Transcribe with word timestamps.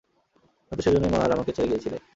হয়ত 0.67 0.79
সেজন্যই 0.81 1.11
মা 1.11 1.19
আর 1.19 1.31
আমাকে 1.31 1.51
ছেড়ে 1.51 1.69
গিয়েছিলে। 1.69 1.97